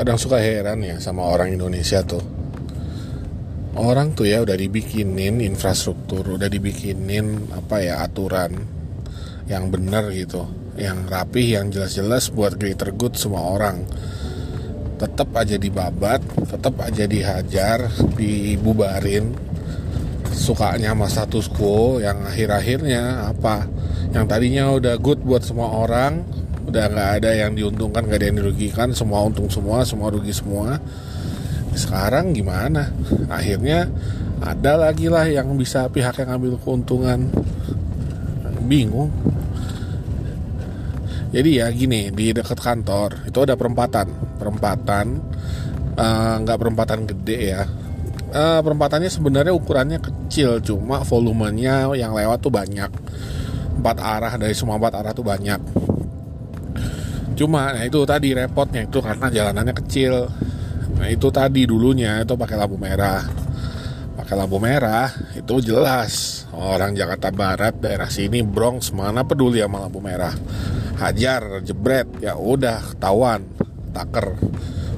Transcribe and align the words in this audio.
kadang 0.00 0.16
suka 0.16 0.40
heran 0.40 0.80
ya 0.80 0.96
sama 0.96 1.28
orang 1.28 1.52
Indonesia 1.52 2.00
tuh. 2.00 2.24
Orang 3.76 4.16
tuh 4.16 4.32
ya 4.32 4.40
udah 4.40 4.56
dibikinin 4.56 5.44
infrastruktur 5.44 6.40
udah 6.40 6.48
dibikinin 6.48 7.52
apa 7.52 7.84
ya 7.84 8.00
aturan 8.00 8.64
yang 9.44 9.68
benar 9.68 10.08
gitu 10.08 10.48
yang 10.80 11.04
rapih 11.04 11.60
yang 11.60 11.68
jelas-jelas 11.68 12.32
buat 12.32 12.56
greater 12.56 12.96
good 12.96 13.12
semua 13.12 13.44
orang. 13.52 13.84
Tetap 14.96 15.36
aja 15.36 15.60
dibabat 15.60 16.24
tetap 16.48 16.80
aja 16.80 17.04
dihajar 17.04 17.92
dibubarin. 18.16 19.36
Sukanya 20.32 20.96
sama 20.96 21.12
status 21.12 21.52
quo 21.52 22.00
yang 22.00 22.24
akhir-akhirnya 22.24 23.36
apa? 23.36 23.68
Yang 24.16 24.24
tadinya 24.32 24.64
udah 24.72 24.96
good 24.96 25.20
buat 25.20 25.44
semua 25.44 25.76
orang 25.76 26.39
udah 26.70 26.86
nggak 26.86 27.10
ada 27.20 27.30
yang 27.34 27.52
diuntungkan 27.58 28.06
nggak 28.06 28.18
ada 28.22 28.26
yang 28.30 28.38
dirugikan. 28.38 28.88
Semua 28.94 29.26
untung 29.26 29.50
semua 29.50 29.82
semua 29.82 30.08
rugi 30.14 30.30
semua. 30.30 30.78
Sekarang 31.74 32.30
gimana? 32.30 32.94
Akhirnya 33.26 33.90
ada 34.38 34.78
lagi 34.78 35.10
lah 35.10 35.26
yang 35.26 35.50
bisa 35.58 35.90
pihak 35.90 36.22
yang 36.22 36.38
ambil 36.38 36.54
keuntungan. 36.62 37.26
Bingung. 38.70 39.10
Jadi 41.30 41.62
ya 41.62 41.66
gini 41.70 42.10
di 42.10 42.30
dekat 42.30 42.58
kantor 42.58 43.26
itu 43.26 43.38
ada 43.42 43.58
perempatan. 43.58 44.06
Perempatan 44.38 45.06
eh, 45.98 46.34
nggak 46.46 46.56
uh, 46.56 46.60
perempatan 46.62 47.00
gede 47.10 47.38
ya. 47.50 47.62
Uh, 48.30 48.62
perempatannya 48.62 49.10
sebenarnya 49.10 49.50
ukurannya 49.50 49.98
kecil 49.98 50.62
cuma 50.62 51.02
volumenya 51.02 51.90
yang 51.98 52.14
lewat 52.14 52.38
tuh 52.38 52.54
banyak. 52.54 52.90
Empat 53.82 53.96
arah 53.98 54.38
dari 54.38 54.54
semua 54.54 54.78
empat 54.78 55.02
arah 55.02 55.10
tuh 55.10 55.26
banyak 55.26 55.89
cuma 57.40 57.72
nah 57.72 57.80
itu 57.80 58.04
tadi 58.04 58.36
repotnya 58.36 58.84
itu 58.84 59.00
karena 59.00 59.32
jalanannya 59.32 59.72
kecil. 59.72 60.28
Nah 61.00 61.08
itu 61.08 61.32
tadi 61.32 61.64
dulunya 61.64 62.20
itu 62.20 62.36
pakai 62.36 62.60
lampu 62.60 62.76
merah. 62.76 63.24
Pakai 64.20 64.36
lampu 64.36 64.60
merah 64.60 65.08
itu 65.32 65.64
jelas. 65.64 66.44
Orang 66.52 66.92
Jakarta 66.92 67.32
Barat 67.32 67.80
daerah 67.80 68.12
sini 68.12 68.44
Bronx 68.44 68.92
mana 68.92 69.24
peduli 69.24 69.64
sama 69.64 69.80
lampu 69.80 70.04
merah. 70.04 70.36
Hajar 71.00 71.64
jebret 71.64 72.20
ya 72.20 72.36
udah 72.36 72.92
ketahuan. 72.92 73.48
Taker 73.96 74.36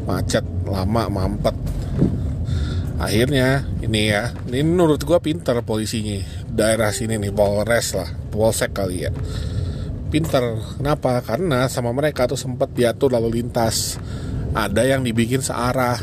macet 0.02 0.42
lama 0.66 1.06
mampet. 1.06 1.54
Akhirnya 2.98 3.62
ini 3.86 4.10
ya 4.10 4.34
ini 4.50 4.66
menurut 4.66 4.98
gue 4.98 5.18
pinter 5.22 5.62
polisinya. 5.62 6.42
Daerah 6.50 6.90
sini 6.90 7.16
nih 7.16 7.32
Polres 7.32 7.96
lah 7.96 8.10
Polsek 8.28 8.76
kali 8.76 9.08
ya 9.08 9.10
pinter 10.12 10.60
kenapa? 10.76 11.24
Karena 11.24 11.64
sama 11.72 11.88
mereka 11.96 12.28
tuh 12.28 12.36
sempat 12.36 12.76
diatur 12.76 13.16
lalu 13.16 13.40
lintas. 13.40 13.96
Ada 14.52 14.84
yang 14.84 15.00
dibikin 15.00 15.40
searah. 15.40 15.96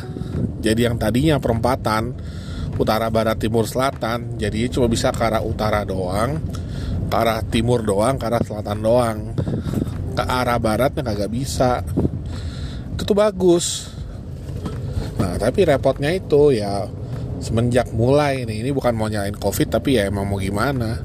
Jadi 0.60 0.90
yang 0.90 0.98
tadinya 0.98 1.38
perempatan 1.38 2.18
utara 2.82 3.12
barat 3.14 3.38
timur 3.38 3.68
selatan 3.68 4.40
jadi 4.40 4.72
cuma 4.72 4.88
bisa 4.88 5.12
ke 5.12 5.20
arah 5.20 5.44
utara 5.44 5.84
doang 5.84 6.40
ke 7.12 7.16
arah 7.16 7.44
timur 7.44 7.84
doang 7.84 8.16
ke 8.18 8.26
arah 8.26 8.42
selatan 8.42 8.78
doang. 8.82 9.18
Ke 10.18 10.24
arah 10.26 10.58
baratnya 10.58 11.06
kagak 11.06 11.30
bisa. 11.30 11.86
Itu 12.94 13.04
tuh 13.06 13.18
bagus. 13.18 13.94
Nah 15.22 15.38
tapi 15.38 15.70
repotnya 15.70 16.10
itu 16.14 16.54
ya 16.58 16.90
semenjak 17.40 17.96
mulai 17.96 18.44
nih 18.44 18.68
ini 18.68 18.70
bukan 18.76 18.94
mau 18.94 19.08
nyalain 19.08 19.36
covid 19.40 19.72
tapi 19.72 19.96
ya 19.96 20.12
emang 20.12 20.28
mau 20.28 20.36
gimana 20.36 21.00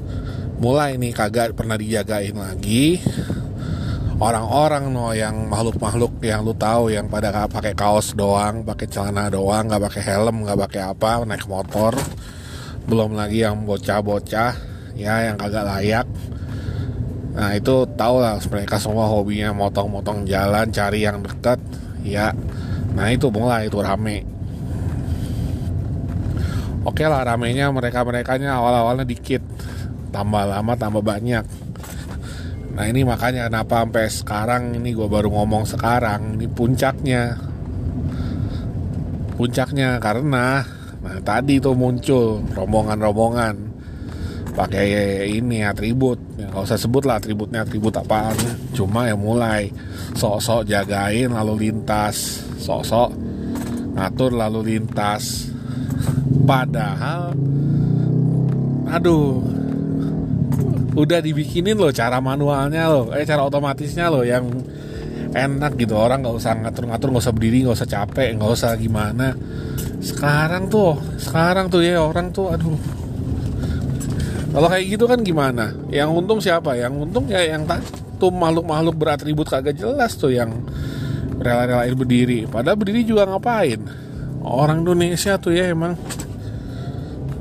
mulai 0.55 0.95
nih 0.95 1.11
kagak 1.11 1.51
pernah 1.51 1.75
dijagain 1.75 2.35
lagi 2.35 3.03
orang-orang 4.15 4.87
no 4.87 5.11
yang 5.11 5.51
makhluk-makhluk 5.51 6.23
yang 6.23 6.47
lu 6.47 6.55
tahu 6.55 6.87
yang 6.87 7.11
pada 7.11 7.47
pakai 7.51 7.75
kaos 7.75 8.15
doang, 8.15 8.63
pakai 8.63 8.87
celana 8.87 9.27
doang, 9.27 9.67
nggak 9.67 9.83
pakai 9.91 10.01
helm, 10.07 10.47
nggak 10.47 10.59
pakai 10.67 10.81
apa, 10.87 11.27
naik 11.27 11.47
motor. 11.51 11.91
Belum 12.87 13.17
lagi 13.17 13.43
yang 13.43 13.67
bocah-bocah 13.67 14.53
ya 14.95 15.15
yang 15.27 15.35
kagak 15.35 15.67
layak. 15.67 16.07
Nah 17.35 17.51
itu 17.51 17.83
tau 17.99 18.23
lah 18.23 18.39
mereka 18.47 18.79
semua 18.79 19.11
hobinya 19.11 19.51
motong-motong 19.51 20.23
jalan 20.23 20.71
cari 20.71 21.03
yang 21.03 21.19
dekat 21.19 21.59
ya. 22.07 22.31
Nah 22.95 23.11
itu 23.11 23.27
mulai 23.27 23.67
itu 23.67 23.83
rame. 23.83 24.23
Oke 26.85 27.03
lah 27.03 27.25
ramenya 27.25 27.67
mereka-merekanya 27.73 28.55
awal-awalnya 28.61 29.03
dikit 29.03 29.54
tambah 30.15 30.47
lama 30.47 30.73
tambah 30.79 31.03
banyak. 31.03 31.43
Nah 32.75 32.85
ini 32.87 33.03
makanya 33.03 33.51
kenapa 33.51 33.83
sampai 33.83 34.07
sekarang 34.07 34.63
ini 34.79 34.95
gue 34.95 35.07
baru 35.07 35.27
ngomong 35.31 35.67
sekarang 35.67 36.39
ini 36.39 36.47
puncaknya. 36.47 37.35
Puncaknya 39.35 39.99
karena 39.99 40.63
nah 41.03 41.19
tadi 41.21 41.59
tuh 41.59 41.75
muncul 41.75 42.39
rombongan-rombongan 42.55 43.55
pakai 44.55 44.87
ini 45.27 45.63
atribut. 45.67 46.19
Ya, 46.39 46.51
nggak 46.51 46.63
usah 46.67 46.79
sebut 46.79 47.03
lah 47.03 47.19
atributnya 47.19 47.67
atribut 47.67 47.95
apaan. 47.95 48.35
Cuma 48.71 49.07
ya 49.07 49.15
mulai 49.19 49.71
sok-sok 50.15 50.67
jagain 50.67 51.31
lalu 51.31 51.67
lintas 51.67 52.43
sok-sok 52.59 53.11
ngatur 53.95 54.31
lalu 54.35 54.75
lintas. 54.75 55.47
Padahal 56.43 57.31
aduh 58.91 59.54
udah 60.95 61.19
dibikinin 61.19 61.75
loh 61.75 61.91
cara 61.91 62.23
manualnya 62.23 62.87
loh 62.87 63.11
eh 63.11 63.27
cara 63.27 63.43
otomatisnya 63.43 64.07
loh 64.07 64.23
yang 64.23 64.47
enak 65.35 65.75
gitu. 65.75 65.99
Orang 65.99 66.23
nggak 66.23 66.35
usah 66.39 66.55
ngatur-ngatur 66.55 67.11
nggak 67.11 67.23
usah 67.27 67.35
berdiri 67.35 67.57
nggak 67.67 67.77
usah 67.77 67.89
capek 67.91 68.29
nggak 68.39 68.51
usah 68.55 68.71
gimana. 68.79 69.35
Sekarang 69.99 70.71
tuh 70.71 70.95
sekarang 71.19 71.67
tuh 71.67 71.83
ya 71.83 71.99
orang 71.99 72.31
tuh 72.31 72.55
aduh. 72.55 72.79
Kalau 74.55 74.71
kayak 74.71 74.85
gitu 74.87 75.03
kan 75.03 75.19
gimana? 75.19 75.75
Yang 75.91 76.09
untung 76.15 76.39
siapa? 76.39 76.79
Yang 76.79 77.03
untung 77.03 77.27
ya 77.27 77.43
yang 77.43 77.67
tuh 78.15 78.31
makhluk-makhluk 78.31 78.95
beratribut 78.95 79.51
kagak 79.51 79.75
jelas 79.75 80.15
tuh 80.15 80.31
yang 80.31 80.63
rela-relain 81.43 81.91
berdiri. 81.91 82.47
Padahal 82.47 82.79
berdiri 82.79 83.03
juga 83.03 83.27
ngapain? 83.27 83.83
Orang 84.39 84.87
Indonesia 84.87 85.35
tuh 85.35 85.51
ya 85.51 85.75
emang. 85.75 85.99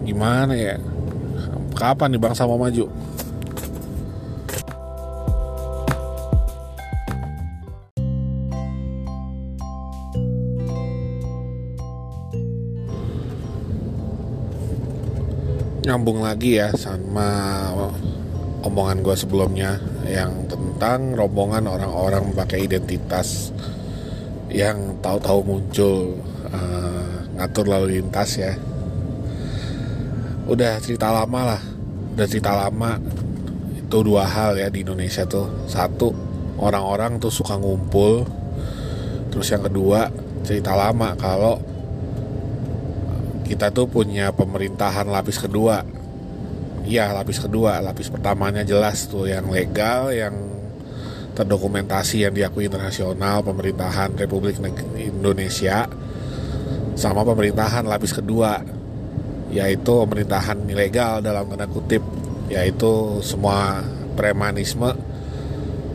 Gimana 0.03 0.59
ya? 0.59 0.75
Kapan 1.79 2.19
nih 2.19 2.23
bangsa 2.23 2.51
mau 2.51 2.59
maju 2.59 2.91
nyambung 15.95 16.27
lagi 16.27 16.59
ya 16.59 16.75
sama 16.75 17.71
omongan 18.67 18.99
gue 19.07 19.15
sebelumnya 19.15 19.79
yang 20.11 20.51
tentang 20.51 21.15
rombongan 21.15 21.71
orang-orang 21.71 22.35
pakai 22.35 22.67
identitas 22.67 23.55
yang 24.51 24.99
tahu-tahu 24.99 25.47
muncul 25.47 26.19
uh, 26.51 27.31
ngatur 27.39 27.71
lalu 27.71 28.03
lintas 28.03 28.43
ya. 28.43 28.59
Udah 30.51 30.83
cerita 30.83 31.15
lama 31.15 31.55
lah 31.55 31.63
udah 32.19 32.27
cerita 32.27 32.59
lama. 32.59 32.99
Itu 33.79 34.03
dua 34.03 34.27
hal 34.27 34.59
ya 34.59 34.67
di 34.71 34.83
Indonesia 34.83 35.23
tuh. 35.23 35.47
Satu 35.71 36.11
orang-orang 36.59 37.23
tuh 37.23 37.31
suka 37.31 37.55
ngumpul. 37.55 38.27
Terus 39.31 39.47
yang 39.47 39.63
kedua 39.63 40.11
cerita 40.43 40.75
lama 40.75 41.15
kalau 41.15 41.63
kita 43.45 43.69
tuh 43.71 43.87
punya 43.87 44.33
pemerintahan 44.33 45.05
lapis 45.07 45.37
kedua. 45.37 45.85
Iya 46.85 47.13
lapis 47.17 47.41
kedua. 47.41 47.81
Lapis 47.81 48.13
pertamanya 48.13 48.61
jelas 48.61 49.09
tuh 49.09 49.25
yang 49.25 49.49
legal 49.49 50.13
Yang 50.13 50.37
terdokumentasi 51.33 52.29
yang 52.29 52.37
diakui 52.37 52.69
internasional 52.69 53.41
Pemerintahan 53.41 54.13
Republik 54.21 54.61
Indonesia 55.01 55.89
Sama 56.93 57.25
pemerintahan 57.25 57.89
lapis 57.89 58.13
kedua 58.13 58.61
Yaitu 59.49 59.93
pemerintahan 60.05 60.61
ilegal 60.69 61.25
dalam 61.25 61.49
tanda 61.49 61.65
kutip 61.73 62.05
Yaitu 62.53 63.25
semua 63.25 63.81
premanisme 64.13 64.93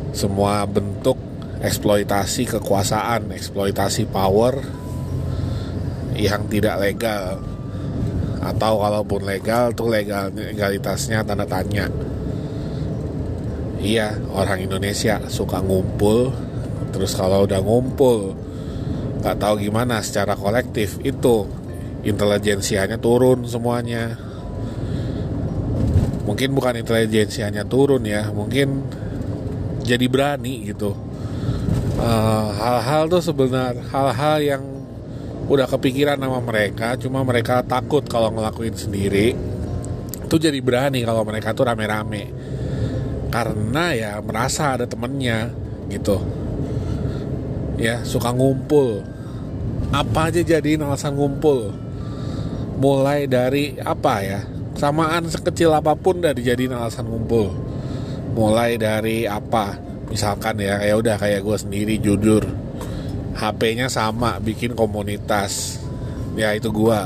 Semua 0.10 0.66
bentuk 0.66 1.22
eksploitasi 1.62 2.50
kekuasaan 2.50 3.30
Eksploitasi 3.30 4.10
power 4.10 4.57
yang 6.19 6.44
tidak 6.51 6.75
legal. 6.83 7.39
Atau 8.39 8.80
kalaupun 8.80 9.24
legal 9.24 9.71
tuh 9.71 9.92
legal 9.92 10.31
legalitasnya 10.31 11.24
tanda 11.24 11.48
tanya. 11.48 11.88
Iya 13.80 14.19
orang 14.36 14.68
Indonesia 14.68 15.24
suka 15.31 15.63
ngumpul. 15.63 16.31
Terus 16.92 17.16
kalau 17.16 17.48
udah 17.48 17.63
ngumpul 17.63 18.36
nggak 19.19 19.36
tahu 19.36 19.68
gimana 19.68 20.00
secara 20.00 20.36
kolektif 20.39 21.00
itu 21.04 21.48
intelijensianya 22.04 23.00
turun 23.00 23.44
semuanya. 23.48 24.16
Mungkin 26.24 26.56
bukan 26.56 26.80
intelijensianya 26.80 27.68
turun 27.68 28.07
ya 28.07 28.31
mungkin 28.31 28.88
jadi 29.83 30.06
berani 30.07 30.71
gitu. 30.71 30.95
Eh, 32.00 32.48
hal-hal 32.56 33.12
tuh 33.12 33.19
sebenarnya 33.19 33.83
hal-hal 33.92 34.38
yang 34.39 34.63
udah 35.50 35.66
kepikiran 35.66 36.22
sama 36.22 36.40
mereka 36.46 36.94
cuma 37.01 37.25
mereka 37.25 37.66
takut 37.66 38.06
kalau 38.06 38.30
ngelakuin 38.30 38.78
sendiri. 38.78 39.34
Itu 40.30 40.38
jadi 40.38 40.62
berani 40.62 41.01
kalau 41.01 41.25
mereka 41.25 41.57
tuh 41.57 41.66
rame-rame. 41.66 42.30
Karena 43.34 43.98
ya 43.98 44.12
merasa 44.22 44.78
ada 44.78 44.86
temennya 44.86 45.50
gitu. 45.90 46.22
Ya 47.81 48.06
suka 48.06 48.30
ngumpul. 48.30 49.01
Apa 49.90 50.30
aja 50.30 50.46
jadiin 50.46 50.86
alasan 50.86 51.18
ngumpul? 51.18 51.74
Mulai 52.78 53.25
dari 53.25 53.74
apa 53.81 54.22
ya? 54.22 54.45
Samaan 54.78 55.25
sekecil 55.25 55.74
apa 55.74 55.98
pun 55.98 56.22
udah 56.22 56.38
dijadiin 56.38 56.78
alasan 56.78 57.10
ngumpul. 57.10 57.50
Mulai 58.38 58.78
dari 58.78 59.25
apa? 59.25 59.81
Misalkan 60.13 60.62
ya 60.62 60.78
ya 60.86 60.94
udah 60.94 61.18
kayak 61.18 61.42
gue 61.42 61.57
sendiri 61.57 61.98
jujur 61.98 62.58
HP-nya 63.39 63.88
sama 63.88 64.36
bikin 64.44 64.75
komunitas. 64.75 65.80
Ya 66.36 66.51
itu 66.51 66.75
gue 66.75 67.00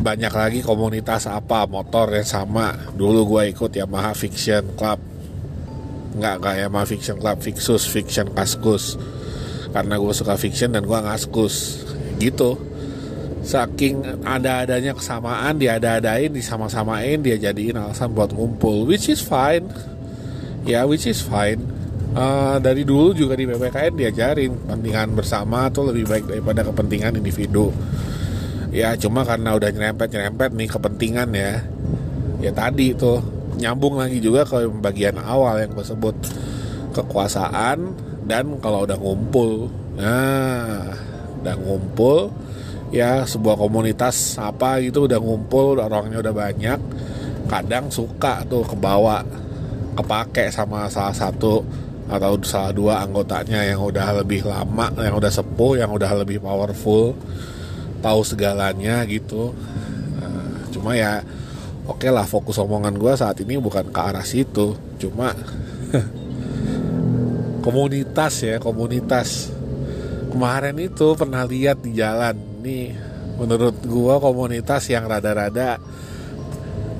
banyak 0.00 0.32
lagi 0.32 0.60
komunitas 0.64 1.28
apa 1.28 1.68
motor 1.68 2.08
yang 2.08 2.24
sama. 2.24 2.72
Dulu 2.96 3.36
gue 3.36 3.52
ikut 3.52 3.70
Yamaha 3.76 4.16
Fiction 4.16 4.72
Club. 4.72 4.96
Nggak 6.16 6.36
kayak 6.40 6.60
Yamaha 6.68 6.86
Fiction 6.88 7.16
Club 7.20 7.38
Fixus 7.44 7.84
Fiction 7.84 8.32
Kaskus 8.32 8.96
karena 9.74 9.98
gue 9.98 10.14
suka 10.14 10.38
fiction 10.40 10.72
dan 10.72 10.88
gue 10.88 10.98
ngaskus. 10.98 11.84
Gitu. 12.16 12.56
Saking 13.44 14.24
ada-adanya 14.24 14.96
kesamaan 14.96 15.60
dia 15.60 15.76
ada-adain 15.76 16.32
disama-samain 16.32 17.20
dia 17.20 17.36
jadiin 17.36 17.76
alasan 17.76 18.08
buat 18.16 18.32
ngumpul. 18.32 18.88
Which 18.88 19.12
is 19.12 19.20
fine. 19.20 19.68
Ya 20.64 20.88
which 20.88 21.04
is 21.04 21.20
fine 21.20 21.83
uh, 22.12 22.56
dari 22.60 22.84
dulu 22.84 23.16
juga 23.16 23.32
di 23.32 23.48
PPKN 23.48 23.92
diajarin 23.96 24.52
kepentingan 24.52 25.08
bersama 25.16 25.72
tuh 25.72 25.88
lebih 25.88 26.04
baik 26.04 26.24
daripada 26.28 26.60
kepentingan 26.68 27.16
individu. 27.16 27.72
Ya 28.74 28.92
cuma 28.98 29.24
karena 29.24 29.56
udah 29.56 29.70
nyerempet 29.70 30.12
nyerempet 30.12 30.50
nih 30.52 30.68
kepentingan 30.68 31.28
ya. 31.32 31.64
Ya 32.44 32.50
tadi 32.52 32.92
tuh 32.92 33.24
nyambung 33.56 33.96
lagi 33.96 34.18
juga 34.20 34.44
ke 34.44 34.66
bagian 34.82 35.16
awal 35.22 35.62
yang 35.62 35.72
gue 35.72 35.86
sebut 35.86 36.16
kekuasaan 36.92 37.94
dan 38.28 38.58
kalau 38.60 38.84
udah 38.84 38.98
ngumpul. 38.98 39.70
Nah 39.96 40.90
udah 41.44 41.56
ngumpul 41.60 42.32
ya 42.94 43.26
sebuah 43.26 43.58
komunitas 43.58 44.38
apa 44.40 44.80
gitu 44.80 45.04
udah 45.10 45.18
ngumpul 45.18 45.76
orangnya 45.82 46.24
udah 46.24 46.34
banyak 46.34 46.80
kadang 47.50 47.92
suka 47.92 48.46
tuh 48.48 48.64
kebawa 48.64 49.20
kepake 49.98 50.48
sama 50.48 50.88
salah 50.88 51.12
satu 51.12 51.60
atau 52.04 52.36
salah 52.44 52.72
dua 52.76 53.00
anggotanya 53.00 53.64
yang 53.64 53.80
udah 53.80 54.20
lebih 54.20 54.44
lama, 54.44 54.92
yang 55.00 55.16
udah 55.16 55.32
sepuh, 55.32 55.80
yang 55.80 55.88
udah 55.88 56.12
lebih 56.20 56.40
powerful, 56.44 57.16
tahu 58.04 58.20
segalanya 58.20 59.00
gitu. 59.08 59.56
Nah, 60.20 60.68
cuma 60.68 60.92
ya 60.92 61.24
oke 61.88 62.04
okay 62.04 62.10
lah 62.12 62.28
fokus 62.28 62.60
omongan 62.60 62.96
gue 63.00 63.12
saat 63.16 63.40
ini 63.40 63.56
bukan 63.56 63.88
ke 63.88 64.00
arah 64.00 64.24
situ, 64.24 64.76
cuma 65.00 65.32
komunitas 67.64 68.34
ya 68.44 68.60
komunitas. 68.60 69.48
Kemarin 70.28 70.76
itu 70.82 71.14
pernah 71.14 71.46
lihat 71.46 71.80
di 71.80 71.94
jalan 71.96 72.34
nih 72.60 72.92
menurut 73.40 73.80
gue 73.80 74.14
komunitas 74.18 74.90
yang 74.92 75.08
rada-rada 75.08 75.80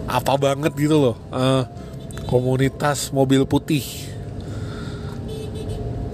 apa 0.08 0.32
banget 0.40 0.72
gitu 0.80 0.96
loh. 1.12 1.16
Uh, 1.28 1.66
komunitas 2.24 3.12
mobil 3.12 3.44
putih 3.44 4.13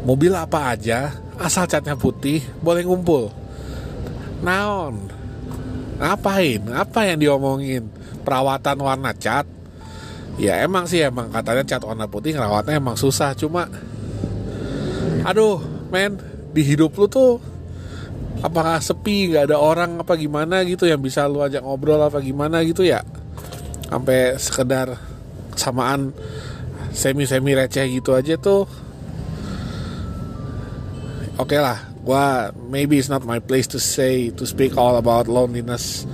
mobil 0.05 0.33
apa 0.33 0.73
aja 0.73 1.13
asal 1.41 1.69
catnya 1.69 1.97
putih 1.97 2.45
boleh 2.61 2.85
ngumpul. 2.85 3.33
Naon? 4.41 5.09
Ngapain? 6.01 6.65
Apa 6.73 7.13
yang 7.13 7.21
diomongin? 7.21 7.89
Perawatan 8.25 8.81
warna 8.81 9.13
cat? 9.13 9.45
Ya 10.41 10.61
emang 10.65 10.89
sih 10.89 11.05
emang 11.05 11.29
katanya 11.29 11.65
cat 11.65 11.85
warna 11.85 12.09
putih 12.09 12.33
ngerawatnya 12.33 12.81
emang 12.81 12.97
susah 12.97 13.37
cuma 13.37 13.69
aduh 15.21 15.61
men 15.93 16.17
di 16.57 16.65
hidup 16.65 16.97
lu 16.97 17.05
tuh 17.05 17.37
apakah 18.41 18.81
sepi 18.81 19.29
nggak 19.29 19.53
ada 19.53 19.61
orang 19.61 20.01
apa 20.01 20.17
gimana 20.17 20.65
gitu 20.65 20.89
yang 20.89 21.05
bisa 21.05 21.29
lu 21.29 21.45
ajak 21.45 21.61
ngobrol 21.61 22.01
apa 22.01 22.25
gimana 22.25 22.65
gitu 22.65 22.89
ya? 22.89 23.05
Sampai 23.85 24.41
sekedar 24.41 24.97
samaan 25.59 26.17
semi 26.95 27.29
semi 27.29 27.53
receh 27.53 27.85
gitu 27.91 28.17
aja 28.17 28.41
tuh 28.41 28.65
oke 31.41 31.57
okay 31.57 31.61
lah 31.61 31.81
gua 32.05 32.53
maybe 32.69 33.01
it's 33.01 33.09
not 33.09 33.25
my 33.25 33.41
place 33.41 33.65
to 33.65 33.81
say 33.81 34.29
to 34.37 34.45
speak 34.45 34.77
all 34.77 35.01
about 35.01 35.25
loneliness. 35.25 36.05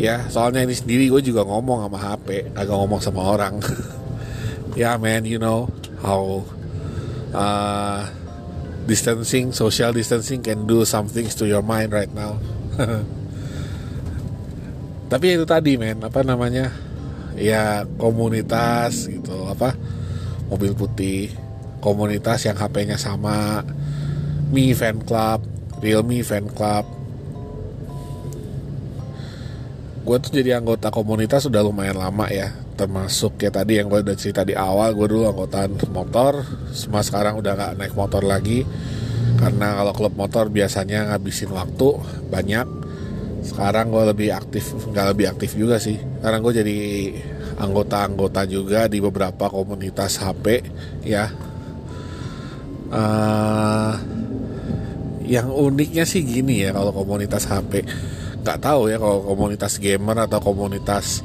Ya 0.00 0.24
soalnya 0.32 0.64
ini 0.64 0.72
sendiri 0.72 1.12
gue 1.12 1.20
juga 1.20 1.44
ngomong 1.44 1.84
sama 1.84 1.98
HP 2.00 2.56
agak 2.56 2.72
ngomong 2.72 3.00
sama 3.04 3.20
orang. 3.36 3.60
Ya 4.78 4.94
yeah, 4.94 5.02
man 5.02 5.26
you 5.26 5.42
know 5.42 5.66
how 5.98 6.46
uh, 7.34 8.06
distancing 8.86 9.50
social 9.50 9.90
distancing 9.90 10.46
can 10.46 10.62
do 10.62 10.86
some 10.86 11.10
things 11.10 11.34
to 11.34 11.44
your 11.44 11.58
mind 11.58 11.90
right 11.90 12.08
now. 12.14 12.38
Tapi 15.10 15.26
itu 15.34 15.42
tadi 15.42 15.74
men 15.74 15.98
apa 16.06 16.22
namanya? 16.22 16.70
Ya 17.34 17.82
komunitas 17.98 19.10
gitu 19.10 19.50
apa? 19.50 19.74
Mobil 20.46 20.70
putih 20.70 21.34
komunitas 21.82 22.46
yang 22.46 22.54
HP-nya 22.54 22.94
sama 22.94 23.66
Mi 24.50 24.74
Fan 24.74 24.98
Club, 25.06 25.46
Realme 25.78 26.26
Fan 26.26 26.50
Club. 26.50 26.84
Gue 30.02 30.16
tuh 30.18 30.32
jadi 30.34 30.58
anggota 30.58 30.90
komunitas 30.90 31.46
sudah 31.46 31.62
lumayan 31.62 32.00
lama 32.02 32.26
ya, 32.26 32.50
termasuk 32.74 33.38
ya 33.38 33.54
tadi 33.54 33.78
yang 33.78 33.86
gue 33.86 34.02
udah 34.02 34.16
cerita 34.18 34.42
di 34.42 34.58
awal, 34.58 34.90
gue 34.96 35.06
dulu 35.06 35.30
anggota 35.30 35.70
motor, 35.92 36.42
semua 36.74 37.04
sekarang 37.04 37.38
udah 37.38 37.52
gak 37.54 37.72
naik 37.78 37.94
motor 37.94 38.26
lagi, 38.26 38.66
karena 39.38 39.78
kalau 39.78 39.92
klub 39.94 40.14
motor 40.18 40.50
biasanya 40.50 41.14
ngabisin 41.14 41.52
waktu 41.54 41.88
banyak. 42.26 42.66
Sekarang 43.40 43.88
gue 43.88 44.04
lebih 44.12 44.36
aktif, 44.36 44.76
nggak 44.92 45.06
lebih 45.16 45.26
aktif 45.32 45.56
juga 45.56 45.80
sih. 45.80 45.96
Sekarang 45.96 46.44
gue 46.44 46.52
jadi 46.60 46.78
anggota-anggota 47.56 48.44
juga 48.44 48.84
di 48.84 49.00
beberapa 49.00 49.48
komunitas 49.48 50.20
HP 50.20 50.60
ya. 51.08 51.28
Uh, 52.90 54.19
yang 55.30 55.54
uniknya 55.54 56.02
sih 56.02 56.26
gini 56.26 56.66
ya 56.66 56.74
kalau 56.74 56.90
komunitas 56.90 57.46
HP 57.46 57.86
nggak 58.42 58.58
tahu 58.58 58.90
ya 58.90 58.98
kalau 58.98 59.22
komunitas 59.22 59.78
gamer 59.78 60.26
atau 60.26 60.42
komunitas 60.42 61.22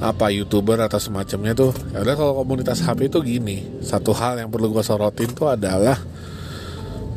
apa 0.00 0.30
youtuber 0.32 0.80
atau 0.80 0.96
semacamnya 0.96 1.52
tuh 1.52 1.76
ya 1.92 2.00
kalau 2.16 2.40
komunitas 2.40 2.80
HP 2.80 3.12
itu 3.12 3.20
gini 3.20 3.84
satu 3.84 4.16
hal 4.16 4.40
yang 4.40 4.48
perlu 4.48 4.72
gue 4.72 4.80
sorotin 4.80 5.28
tuh 5.36 5.52
adalah 5.52 6.00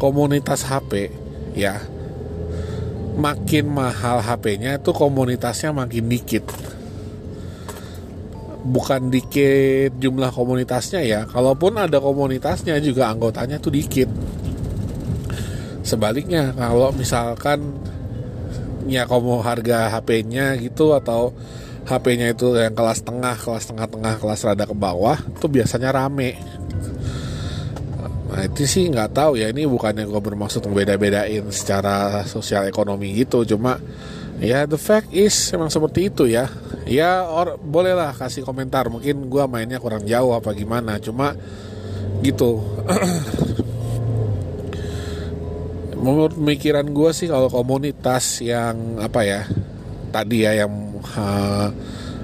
komunitas 0.02 0.66
HP 0.66 1.14
ya. 1.54 1.78
Makin 3.12 3.70
mahal 3.70 4.18
HP-nya 4.26 4.82
itu 4.82 4.90
komunitasnya 4.90 5.70
makin 5.70 6.10
dikit. 6.10 6.50
Bukan 8.66 9.14
dikit 9.14 9.94
jumlah 10.02 10.34
komunitasnya 10.34 11.06
ya 11.06 11.30
kalaupun 11.30 11.78
ada 11.78 12.02
komunitasnya 12.02 12.82
juga 12.82 13.14
anggotanya 13.14 13.62
tuh 13.62 13.74
dikit 13.74 14.10
sebaliknya 15.82 16.54
kalau 16.54 16.94
misalkan 16.94 17.78
ya 18.90 19.06
kamu 19.06 19.42
harga 19.42 19.94
HP-nya 19.98 20.58
gitu 20.58 20.94
atau 20.98 21.34
HP-nya 21.86 22.38
itu 22.38 22.54
yang 22.56 22.78
kelas 22.78 23.02
tengah, 23.02 23.34
kelas 23.34 23.66
tengah-tengah, 23.74 24.22
kelas 24.22 24.42
rada 24.46 24.66
ke 24.70 24.76
bawah 24.78 25.18
itu 25.18 25.46
biasanya 25.50 25.90
rame. 25.90 26.38
Nah 28.32 28.48
itu 28.48 28.64
sih 28.64 28.88
nggak 28.88 29.12
tahu 29.12 29.36
ya 29.36 29.52
ini 29.52 29.68
bukannya 29.68 30.08
gue 30.08 30.22
bermaksud 30.22 30.64
membeda-bedain 30.64 31.44
secara 31.52 32.24
sosial 32.30 32.70
ekonomi 32.70 33.12
gitu, 33.18 33.44
cuma 33.44 33.82
ya 34.40 34.64
the 34.64 34.80
fact 34.80 35.12
is 35.12 35.34
emang 35.52 35.68
seperti 35.68 36.08
itu 36.08 36.30
ya. 36.30 36.48
Ya 36.88 37.28
or, 37.28 37.62
bolehlah 37.62 38.16
kasih 38.16 38.42
komentar, 38.48 38.90
mungkin 38.90 39.28
gue 39.30 39.44
mainnya 39.46 39.78
kurang 39.78 40.08
jauh 40.08 40.34
apa 40.34 40.54
gimana, 40.56 40.98
cuma 41.02 41.36
gitu. 42.24 42.62
menurut 46.02 46.34
pemikiran 46.34 46.90
gue 46.90 47.12
sih 47.14 47.30
kalau 47.30 47.48
komunitas 47.48 48.42
yang 48.42 48.98
apa 48.98 49.22
ya 49.22 49.42
tadi 50.10 50.44
ya 50.44 50.66
yang 50.66 50.74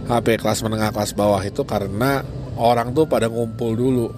HP 0.08 0.42
kelas 0.42 0.66
menengah 0.66 0.90
kelas 0.90 1.14
bawah 1.14 1.40
itu 1.46 1.62
karena 1.62 2.26
orang 2.58 2.92
tuh 2.92 3.06
pada 3.06 3.30
ngumpul 3.30 3.78
dulu. 3.78 4.10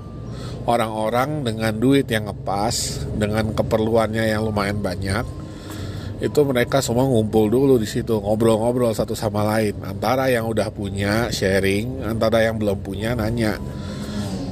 Orang-orang 0.70 1.42
dengan 1.42 1.74
duit 1.82 2.06
yang 2.14 2.30
ngepas 2.30 3.08
dengan 3.18 3.58
keperluannya 3.58 4.30
yang 4.30 4.46
lumayan 4.46 4.78
banyak 4.78 5.26
itu 6.20 6.40
mereka 6.44 6.84
semua 6.84 7.08
ngumpul 7.08 7.48
dulu 7.48 7.80
di 7.80 7.88
situ 7.88 8.20
ngobrol-ngobrol 8.20 8.92
satu 8.94 9.18
sama 9.18 9.42
lain. 9.48 9.82
Antara 9.82 10.30
yang 10.30 10.46
udah 10.46 10.70
punya 10.70 11.32
sharing 11.34 12.06
antara 12.06 12.46
yang 12.46 12.60
belum 12.62 12.86
punya 12.86 13.18
nanya 13.18 13.58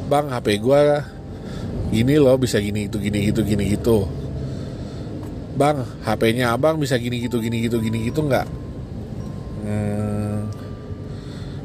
bang 0.08 0.32
HP 0.32 0.64
gue 0.64 0.82
gini 1.92 2.16
loh 2.16 2.40
bisa 2.40 2.58
gini 2.64 2.88
gitu 2.88 2.98
gini 3.04 3.28
gitu 3.28 3.44
gini 3.44 3.64
gitu 3.76 4.08
bang 5.58 5.82
HP-nya 6.06 6.54
abang 6.54 6.78
bisa 6.78 6.96
gini 7.02 7.18
gitu 7.26 7.42
gini 7.42 7.66
gitu 7.66 7.82
gini 7.82 8.06
gitu 8.06 8.22
nggak? 8.24 8.48
Hmm, 9.66 10.38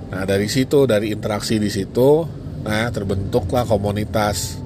nah 0.09 0.25
dari 0.25 0.49
situ 0.49 0.89
dari 0.89 1.13
interaksi 1.13 1.61
di 1.61 1.69
situ 1.69 2.25
nah 2.65 2.89
terbentuklah 2.89 3.69
komunitas. 3.69 4.59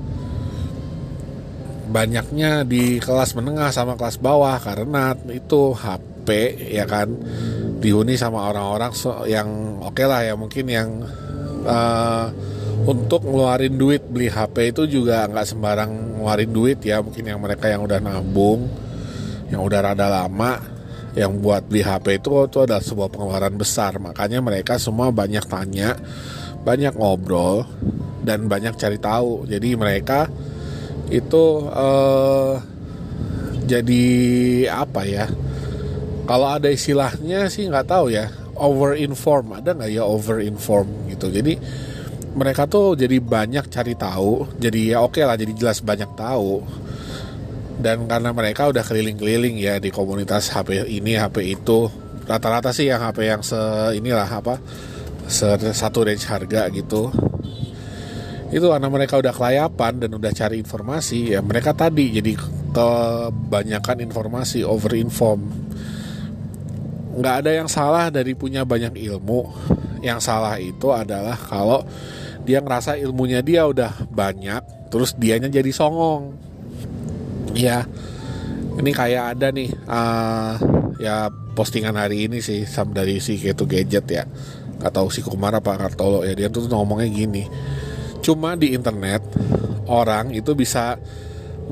Banyaknya 1.87 2.63
di 2.63 3.03
kelas 3.03 3.35
menengah 3.35 3.75
sama 3.75 3.99
kelas 3.99 4.23
bawah 4.23 4.59
karena 4.63 5.19
itu 5.33 5.75
HP 5.75 6.29
ya 6.71 6.85
kan 6.87 7.11
dihuni 7.83 8.19
sama 8.19 8.51
orang-orang 8.51 8.91
yang 9.31 9.79
oke 9.83 9.95
okay 9.95 10.07
lah 10.07 10.21
ya 10.27 10.35
mungkin 10.35 10.67
yang 10.67 10.89
uh, 11.67 12.27
untuk 12.87 13.27
ngeluarin 13.27 13.75
duit 13.75 14.03
beli 14.07 14.31
HP 14.31 14.75
itu 14.75 14.83
juga 14.87 15.27
nggak 15.27 15.47
sembarang 15.47 15.91
ngeluarin 16.19 16.53
duit 16.53 16.79
ya 16.83 17.03
mungkin 17.03 17.27
yang 17.27 17.41
mereka 17.43 17.67
yang 17.67 17.83
udah 17.83 17.99
nabung 17.99 18.86
yang 19.51 19.63
udah 19.63 19.81
rada 19.93 20.07
lama 20.11 20.77
yang 21.17 21.41
buat 21.41 21.65
beli 21.65 21.81
HP 21.81 22.21
itu 22.21 22.29
itu 22.45 22.59
adalah 22.61 22.85
sebuah 22.85 23.09
pengeluaran 23.09 23.57
besar. 23.57 23.97
Makanya 23.97 24.45
mereka 24.45 24.77
semua 24.77 25.09
banyak 25.09 25.43
tanya 25.49 25.97
banyak 26.61 26.93
ngobrol 26.93 27.65
dan 28.21 28.47
banyak 28.47 28.77
cari 28.77 29.01
tahu. 29.01 29.49
Jadi 29.49 29.69
mereka 29.81 30.29
itu 31.09 31.65
uh, 31.73 32.61
jadi 33.65 34.05
apa 34.71 35.03
ya 35.07 35.27
kalau 36.27 36.59
ada 36.59 36.69
istilahnya 36.69 37.47
sih 37.49 37.71
nggak 37.71 37.87
tahu 37.87 38.11
ya 38.13 38.27
over 38.59 38.99
inform 38.99 39.57
ada 39.57 39.73
nggak 39.73 39.91
ya 39.97 40.05
over 40.05 40.45
inform 40.45 41.09
gitu? 41.09 41.33
Jadi 41.33 41.57
mereka 42.37 42.69
tuh 42.69 42.93
jadi 42.93 43.17
banyak 43.25 43.73
cari 43.73 43.97
tahu. 43.97 44.61
Jadi 44.61 44.93
ya 44.93 45.01
oke 45.01 45.17
okay 45.17 45.25
lah 45.25 45.41
jadi 45.41 45.57
jelas 45.57 45.81
banyak 45.81 46.13
tahu 46.13 46.61
dan 47.77 48.09
karena 48.09 48.33
mereka 48.33 48.69
udah 48.73 48.81
keliling-keliling 48.81 49.61
ya 49.61 49.77
di 49.77 49.93
komunitas 49.93 50.49
HP 50.53 50.89
ini 50.89 51.17
HP 51.17 51.57
itu. 51.61 51.89
Rata-rata 52.27 52.75
sih 52.75 52.91
yang 52.91 53.05
HP 53.05 53.19
yang 53.23 53.43
se 53.45 53.59
inilah 53.95 54.27
apa 54.27 54.59
se 55.29 55.47
satu 55.77 56.03
range 56.09 56.27
harga 56.27 56.67
gitu. 56.73 57.13
Itu 58.51 58.71
karena 58.73 58.89
mereka 58.89 59.19
udah 59.21 59.35
kelayapan 59.35 60.03
dan 60.03 60.11
udah 60.15 60.33
cari 60.33 60.57
informasi 60.63 61.35
ya 61.35 61.43
mereka 61.43 61.75
tadi 61.75 62.15
jadi 62.15 62.33
kebanyakan 62.73 64.07
informasi 64.07 64.63
over 64.63 64.95
inform 64.95 65.67
nggak 67.17 67.35
ada 67.43 67.51
yang 67.57 67.69
salah 67.69 68.13
dari 68.13 68.37
punya 68.37 68.63
banyak 68.69 68.93
ilmu. 68.93 69.49
Yang 70.05 70.21
salah 70.29 70.61
itu 70.61 70.93
adalah 70.93 71.35
kalau 71.35 71.83
dia 72.45 72.61
ngerasa 72.63 73.01
ilmunya 73.01 73.41
dia 73.43 73.67
udah 73.67 74.07
banyak 74.07 74.93
terus 74.93 75.19
dianya 75.19 75.51
jadi 75.51 75.67
songong 75.75 76.46
Iya. 77.57 77.89
Ini 78.77 78.91
kayak 78.93 79.25
ada 79.37 79.49
nih 79.49 79.73
uh, 79.89 80.53
ya 81.01 81.33
postingan 81.57 81.97
hari 81.97 82.29
ini 82.29 82.45
sih 82.45 82.69
sam 82.69 82.93
dari 82.93 83.17
si 83.25 83.41
Ketu 83.41 83.65
Gadget 83.65 84.07
ya. 84.13 84.25
Gak 84.77 84.93
tahu 84.93 85.09
si 85.09 85.25
Kumar 85.25 85.57
apa 85.57 85.73
Kartolo 85.81 86.21
ya 86.21 86.37
dia 86.37 86.53
tuh 86.53 86.69
ngomongnya 86.69 87.09
gini. 87.09 87.49
Cuma 88.21 88.53
di 88.61 88.77
internet 88.77 89.25
orang 89.89 90.37
itu 90.37 90.53
bisa 90.53 91.01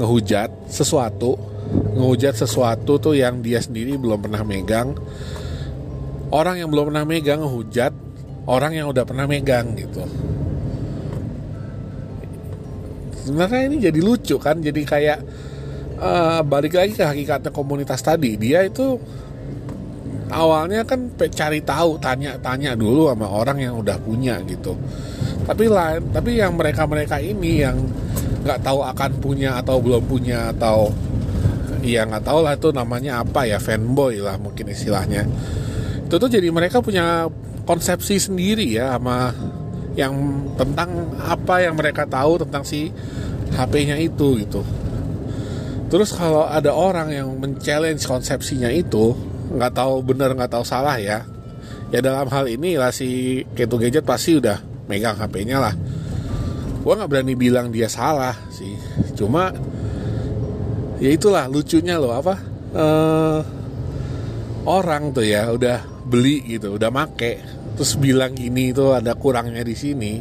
ngehujat 0.01 0.73
sesuatu, 0.73 1.37
ngehujat 2.01 2.41
sesuatu 2.41 2.97
tuh 2.97 3.13
yang 3.13 3.45
dia 3.45 3.61
sendiri 3.61 4.01
belum 4.01 4.25
pernah 4.25 4.41
megang. 4.41 4.97
Orang 6.33 6.57
yang 6.57 6.73
belum 6.73 6.89
pernah 6.89 7.05
megang 7.05 7.45
ngehujat 7.45 7.93
orang 8.49 8.73
yang 8.73 8.89
udah 8.89 9.05
pernah 9.05 9.29
megang 9.29 9.77
gitu 9.77 10.05
sebenarnya 13.25 13.61
ini 13.73 13.77
jadi 13.81 14.01
lucu 14.05 14.37
kan 14.37 14.61
jadi 14.61 14.81
kayak 14.85 15.19
uh, 15.99 16.41
balik 16.43 16.75
lagi 16.75 16.95
ke 16.95 17.05
hakikatnya 17.05 17.51
komunitas 17.51 18.01
tadi. 18.03 18.35
Dia 18.39 18.67
itu 18.67 18.99
awalnya 20.33 20.83
kan 20.83 21.13
cari 21.19 21.61
tahu 21.63 22.01
tanya-tanya 22.01 22.75
dulu 22.75 23.11
sama 23.13 23.29
orang 23.29 23.59
yang 23.63 23.75
udah 23.79 23.99
punya 24.01 24.41
gitu. 24.47 24.75
Tapi 25.45 25.69
lain 25.69 26.01
tapi 26.11 26.41
yang 26.41 26.57
mereka 26.57 26.89
mereka 26.89 27.21
ini 27.21 27.61
yang 27.63 27.77
nggak 28.45 28.61
tahu 28.65 28.81
akan 28.85 29.11
punya 29.21 29.61
atau 29.61 29.81
belum 29.81 30.05
punya 30.05 30.53
atau 30.53 30.93
ya 31.85 32.09
nggak 32.09 32.25
tahu 32.25 32.39
lah 32.41 32.57
itu 32.57 32.73
namanya 32.73 33.21
apa 33.21 33.45
ya 33.45 33.61
fanboy 33.61 34.21
lah 34.21 34.41
mungkin 34.41 34.69
istilahnya. 34.73 35.29
Itu 36.09 36.17
tuh 36.17 36.29
jadi 36.29 36.49
mereka 36.49 36.81
punya 36.81 37.29
konsepsi 37.65 38.21
sendiri 38.21 38.77
ya 38.77 38.97
sama 38.97 39.33
yang 39.95 40.13
tentang 40.59 41.15
apa 41.23 41.63
yang 41.63 41.79
mereka 41.79 42.05
tahu 42.05 42.43
tentang 42.43 42.67
si 42.67 42.91
HP-nya 43.55 43.97
itu 44.03 44.43
gitu 44.43 44.67
Terus 45.95 46.11
kalau 46.11 46.43
ada 46.43 46.75
orang 46.75 47.15
yang 47.15 47.31
men-challenge 47.39 48.03
konsepsinya 48.11 48.67
itu, 48.67 49.15
nggak 49.55 49.79
tahu 49.79 50.03
benar 50.03 50.35
nggak 50.35 50.51
tahu 50.51 50.67
salah 50.67 50.99
ya. 50.99 51.23
Ya 51.95 52.03
dalam 52.03 52.27
hal 52.35 52.51
ini 52.51 52.75
lah 52.75 52.91
si 52.91 53.39
Keto 53.55 53.79
Gadget 53.79 54.03
pasti 54.03 54.43
udah 54.43 54.59
megang 54.91 55.15
HP-nya 55.15 55.63
lah. 55.63 55.71
Gua 56.83 56.99
nggak 56.99 57.11
berani 57.15 57.39
bilang 57.39 57.71
dia 57.71 57.87
salah 57.87 58.35
sih. 58.51 58.75
Cuma 59.15 59.55
ya 60.99 61.15
itulah 61.15 61.47
lucunya 61.47 61.95
loh 61.95 62.11
apa 62.11 62.43
uh, 62.75 63.41
orang 64.67 65.15
tuh 65.15 65.23
ya 65.23 65.47
udah 65.47 65.79
beli 66.11 66.59
gitu, 66.59 66.75
udah 66.75 66.91
make, 66.91 67.39
terus 67.79 67.95
bilang 68.03 68.35
gini 68.35 68.75
itu 68.75 68.91
ada 68.91 69.15
kurangnya 69.15 69.63
di 69.63 69.79
sini. 69.79 70.19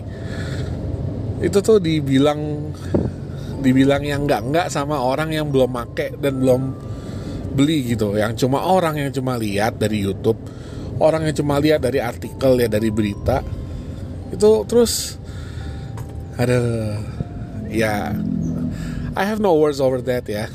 Itu 1.42 1.65
tuh 1.65 1.82
dibilang 1.82 2.70
dibilang 3.63 4.03
yang 4.03 4.27
enggak 4.27 4.43
enggak 4.43 4.67
sama 4.67 5.00
orang 5.00 5.32
yang 5.32 5.48
belum 5.48 5.72
make 5.72 6.20
dan 6.20 6.43
belum 6.43 6.62
beli 7.55 7.96
gitu. 7.96 8.20
Yang 8.20 8.43
cuma 8.46 8.67
orang 8.67 9.00
yang 9.00 9.10
cuma 9.15 9.39
lihat 9.39 9.79
dari 9.79 10.03
YouTube 10.03 10.38
orang 11.01 11.25
yang 11.25 11.36
cuma 11.36 11.58
lihat 11.58 11.82
dari 11.82 11.98
artikel 12.03 12.60
ya 12.60 12.67
dari 12.70 12.89
berita. 12.93 13.41
Itu 14.34 14.65
terus 14.67 15.17
ada 16.38 16.58
ya 17.70 18.13
I 19.13 19.24
have 19.25 19.41
no 19.41 19.53
words 19.58 19.82
over 19.82 20.01
that 20.05 20.25
ya. 20.29 20.50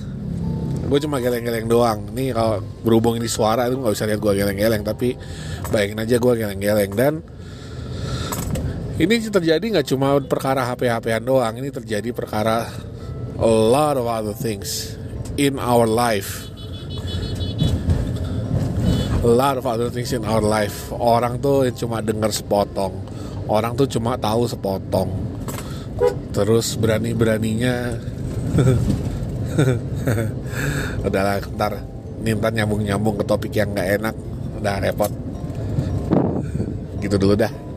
Gue 0.89 0.99
cuma 1.05 1.21
geleng-geleng 1.21 1.69
doang. 1.69 2.09
Nih 2.17 2.33
kalau 2.33 2.65
berhubung 2.81 3.21
ini 3.21 3.29
suara 3.29 3.69
itu 3.69 3.77
nggak 3.77 3.95
bisa 3.95 4.09
lihat 4.09 4.21
gue 4.25 4.33
geleng-geleng 4.35 4.83
tapi 4.83 5.15
bayangin 5.69 6.01
aja 6.01 6.17
gue 6.17 6.33
geleng-geleng. 6.33 6.91
Dan 6.97 7.15
ini 8.99 9.15
terjadi 9.23 9.63
nggak 9.63 9.87
cuma 9.95 10.19
perkara 10.25 10.67
HP-HPan 10.75 11.23
doang 11.23 11.55
ini 11.55 11.71
terjadi 11.71 12.11
perkara 12.11 12.67
a 13.39 13.47
lot 13.47 13.95
of 13.95 14.11
other 14.11 14.35
things 14.35 14.99
in 15.39 15.63
our 15.63 15.87
life. 15.87 16.51
A 19.23 19.31
lot 19.31 19.59
of 19.59 19.67
other 19.67 19.91
things 19.91 20.11
in 20.11 20.27
our 20.27 20.43
life. 20.43 20.91
Orang 20.95 21.39
tuh 21.39 21.71
cuma 21.75 22.03
dengar 22.03 22.35
sepotong. 22.35 22.95
Orang 23.47 23.79
tuh 23.79 23.87
cuma 23.87 24.19
tahu 24.19 24.51
sepotong. 24.51 25.11
Terus 26.35 26.75
berani-beraninya. 26.79 27.99
Udahlah 31.07 31.43
ntar 31.55 31.83
minta 32.23 32.51
nyambung-nyambung 32.51 33.23
ke 33.23 33.25
topik 33.27 33.55
yang 33.55 33.75
gak 33.75 34.03
enak. 34.03 34.15
Udah 34.59 34.77
repot. 34.83 35.13
Gitu 36.99 37.15
dulu 37.15 37.39
dah 37.39 37.68